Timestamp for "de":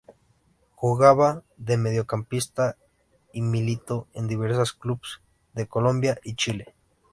1.57-1.77, 5.53-5.67